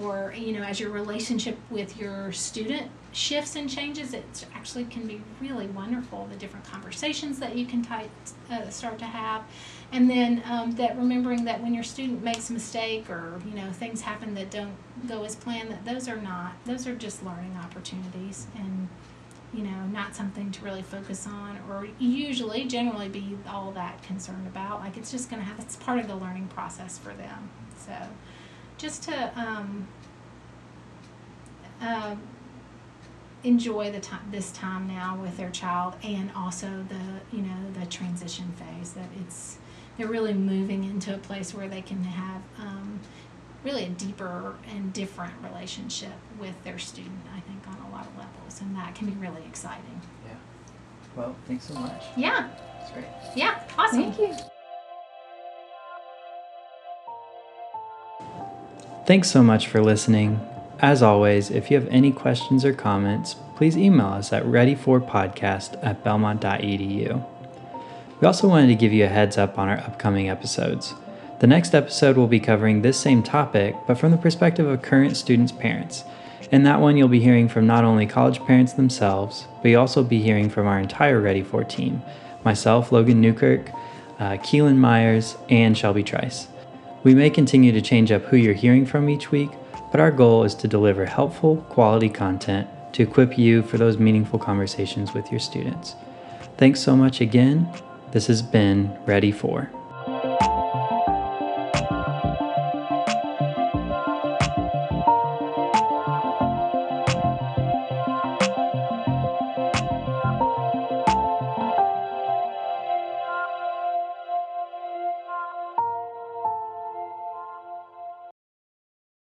or 0.00 0.34
you 0.36 0.52
know 0.52 0.62
as 0.62 0.80
your 0.80 0.90
relationship 0.90 1.56
with 1.70 1.96
your 1.96 2.32
student 2.32 2.90
shifts 3.14 3.54
and 3.54 3.70
changes, 3.70 4.12
it 4.12 4.46
actually 4.54 4.84
can 4.84 5.06
be 5.06 5.20
really 5.40 5.68
wonderful. 5.68 6.26
The 6.30 6.36
different 6.36 6.66
conversations 6.66 7.38
that 7.38 7.56
you 7.56 7.64
can 7.64 7.80
type, 7.82 8.10
uh, 8.50 8.68
start 8.70 8.98
to 8.98 9.04
have, 9.04 9.44
and 9.92 10.10
then 10.10 10.42
um, 10.50 10.72
that 10.72 10.96
remembering 10.96 11.44
that 11.44 11.62
when 11.62 11.72
your 11.72 11.84
student 11.84 12.22
makes 12.22 12.50
a 12.50 12.52
mistake 12.52 13.08
or 13.08 13.40
you 13.46 13.54
know 13.54 13.70
things 13.70 14.00
happen 14.00 14.34
that 14.34 14.50
don't 14.50 14.74
go 15.06 15.22
as 15.22 15.36
planned, 15.36 15.70
that 15.70 15.84
those 15.84 16.08
are 16.08 16.16
not 16.16 16.52
those 16.64 16.86
are 16.86 16.94
just 16.94 17.24
learning 17.24 17.56
opportunities 17.62 18.48
and 18.56 18.88
you 19.52 19.62
know 19.62 19.86
not 19.92 20.16
something 20.16 20.50
to 20.50 20.64
really 20.64 20.82
focus 20.82 21.26
on 21.26 21.58
or 21.70 21.86
usually 22.00 22.64
generally 22.64 23.08
be 23.08 23.38
all 23.48 23.70
that 23.72 24.02
concerned 24.02 24.48
about. 24.48 24.80
Like 24.80 24.96
it's 24.96 25.12
just 25.12 25.30
going 25.30 25.40
to 25.40 25.46
have 25.46 25.60
it's 25.60 25.76
part 25.76 26.00
of 26.00 26.08
the 26.08 26.16
learning 26.16 26.48
process 26.48 26.98
for 26.98 27.12
them. 27.14 27.50
So 27.86 27.94
just 28.76 29.04
to 29.04 29.38
um, 29.38 29.86
uh, 31.80 32.16
enjoy 33.44 33.90
the 33.92 34.00
time 34.00 34.20
this 34.30 34.50
time 34.52 34.88
now 34.88 35.16
with 35.20 35.36
their 35.36 35.50
child 35.50 35.94
and 36.02 36.30
also 36.34 36.84
the 36.88 37.36
you 37.36 37.42
know 37.42 37.70
the 37.78 37.86
transition 37.86 38.52
phase 38.52 38.92
that 38.94 39.08
it's 39.20 39.58
they're 39.96 40.08
really 40.08 40.32
moving 40.34 40.82
into 40.84 41.14
a 41.14 41.18
place 41.18 41.54
where 41.54 41.68
they 41.68 41.82
can 41.82 42.02
have 42.04 42.42
um, 42.58 42.98
really 43.62 43.84
a 43.84 43.88
deeper 43.90 44.56
and 44.74 44.92
different 44.92 45.34
relationship 45.42 46.12
with 46.40 46.54
their 46.64 46.78
student 46.78 47.20
i 47.36 47.40
think 47.40 47.66
on 47.68 47.76
a 47.90 47.94
lot 47.94 48.06
of 48.06 48.16
levels 48.16 48.60
and 48.62 48.74
that 48.74 48.94
can 48.94 49.06
be 49.08 49.12
really 49.16 49.42
exciting 49.46 50.00
Yeah. 50.26 50.32
Well, 51.14 51.36
thanks 51.46 51.66
so 51.66 51.74
much. 51.74 52.02
yeah 52.16 52.48
That's 52.80 52.92
great. 52.92 53.04
yeah 53.36 53.62
awesome 53.78 54.12
Thank 54.12 54.18
you. 54.18 54.34
Thanks 59.06 59.30
so 59.30 59.42
much 59.42 59.66
for 59.68 59.82
listening. 59.82 60.40
As 60.80 61.02
always, 61.02 61.50
if 61.50 61.70
you 61.70 61.78
have 61.78 61.88
any 61.88 62.10
questions 62.10 62.64
or 62.64 62.72
comments, 62.72 63.36
please 63.56 63.76
email 63.76 64.06
us 64.08 64.32
at 64.32 64.44
readyforpodcast 64.44 65.78
at 65.82 66.02
belmont.edu. 66.02 67.26
We 68.20 68.26
also 68.26 68.48
wanted 68.48 68.68
to 68.68 68.74
give 68.74 68.92
you 68.92 69.04
a 69.04 69.08
heads 69.08 69.38
up 69.38 69.58
on 69.58 69.68
our 69.68 69.78
upcoming 69.78 70.28
episodes. 70.28 70.94
The 71.40 71.46
next 71.46 71.74
episode 71.74 72.16
will 72.16 72.26
be 72.26 72.40
covering 72.40 72.82
this 72.82 72.98
same 72.98 73.22
topic, 73.22 73.76
but 73.86 73.98
from 73.98 74.10
the 74.10 74.16
perspective 74.16 74.66
of 74.66 74.82
current 74.82 75.16
students' 75.16 75.52
parents. 75.52 76.04
In 76.50 76.62
that 76.64 76.80
one, 76.80 76.96
you'll 76.96 77.08
be 77.08 77.20
hearing 77.20 77.48
from 77.48 77.66
not 77.66 77.84
only 77.84 78.06
college 78.06 78.40
parents 78.44 78.72
themselves, 78.72 79.46
but 79.62 79.70
you'll 79.70 79.80
also 79.80 80.02
be 80.02 80.22
hearing 80.22 80.48
from 80.48 80.66
our 80.66 80.78
entire 80.78 81.20
Ready 81.20 81.42
For 81.42 81.64
team 81.64 82.02
myself, 82.44 82.92
Logan 82.92 83.20
Newkirk, 83.20 83.70
uh, 84.18 84.36
Keelan 84.36 84.76
Myers, 84.76 85.36
and 85.48 85.76
Shelby 85.76 86.02
Trice. 86.02 86.48
We 87.02 87.14
may 87.14 87.30
continue 87.30 87.72
to 87.72 87.80
change 87.80 88.12
up 88.12 88.22
who 88.24 88.36
you're 88.36 88.54
hearing 88.54 88.86
from 88.86 89.08
each 89.08 89.30
week, 89.30 89.50
but 89.94 90.00
our 90.00 90.10
goal 90.10 90.42
is 90.42 90.56
to 90.56 90.66
deliver 90.66 91.06
helpful, 91.06 91.58
quality 91.68 92.08
content 92.08 92.68
to 92.92 93.04
equip 93.04 93.38
you 93.38 93.62
for 93.62 93.78
those 93.78 93.96
meaningful 93.96 94.40
conversations 94.40 95.14
with 95.14 95.30
your 95.30 95.38
students. 95.38 95.94
Thanks 96.56 96.80
so 96.80 96.96
much 96.96 97.20
again. 97.20 97.68
This 98.10 98.26
has 98.26 98.42
been 98.42 98.92
Ready 99.06 99.30
For. 99.30 99.70